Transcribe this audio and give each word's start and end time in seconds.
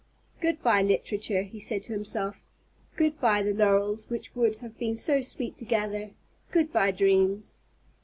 "Good 0.39 0.63
by 0.63 0.81
literature," 0.81 1.43
he 1.43 1.59
said 1.59 1.83
to 1.83 1.93
himself; 1.93 2.41
"good 2.95 3.21
by 3.21 3.43
the 3.43 3.53
laurels 3.53 4.09
which 4.09 4.33
would 4.35 4.55
have 4.55 4.75
been 4.79 4.95
so 4.95 5.21
sweet 5.21 5.55
to 5.57 5.65
gather. 5.65 6.09
Good 6.49 6.73
by 6.73 6.89
dreams." 6.89 7.61